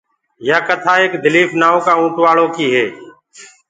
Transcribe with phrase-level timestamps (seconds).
[0.47, 2.85] يآ ڪٿآ ايڪ دليٚڦ نآئو ڪآ اوٽواݪو ڪيٚ هي